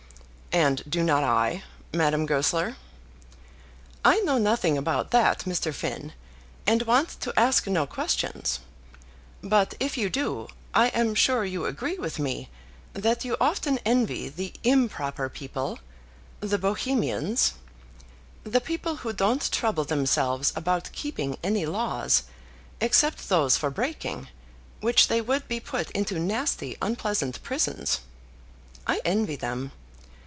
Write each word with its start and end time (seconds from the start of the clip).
"And 0.53 0.83
do 0.89 1.01
not 1.01 1.23
I, 1.23 1.63
Madame 1.93 2.25
Goesler?" 2.25 2.75
"I 4.03 4.19
know 4.19 4.37
nothing 4.37 4.77
about 4.77 5.11
that, 5.11 5.45
Mr. 5.45 5.73
Finn, 5.73 6.11
and 6.67 6.81
want 6.81 7.07
to 7.21 7.33
ask 7.39 7.67
no 7.67 7.87
questions. 7.87 8.59
But 9.41 9.75
if 9.79 9.97
you 9.97 10.09
do, 10.09 10.49
I 10.73 10.87
am 10.89 11.15
sure 11.15 11.45
you 11.45 11.63
agree 11.65 11.97
with 11.97 12.19
me 12.19 12.49
that 12.91 13.23
you 13.23 13.37
often 13.39 13.77
envy 13.85 14.27
the 14.27 14.51
improper 14.65 15.29
people, 15.29 15.79
the 16.41 16.57
Bohemians, 16.57 17.53
the 18.43 18.59
people 18.59 18.97
who 18.97 19.13
don't 19.13 19.49
trouble 19.53 19.85
themselves 19.85 20.51
about 20.53 20.91
keeping 20.91 21.37
any 21.41 21.65
laws 21.65 22.23
except 22.81 23.29
those 23.29 23.55
for 23.55 23.69
breaking 23.69 24.27
which 24.81 25.07
they 25.07 25.21
would 25.21 25.47
be 25.47 25.61
put 25.61 25.91
into 25.91 26.19
nasty, 26.19 26.75
unpleasant 26.81 27.41
prisons. 27.41 28.01
I 28.85 28.99
envy 29.05 29.37
them. 29.37 29.71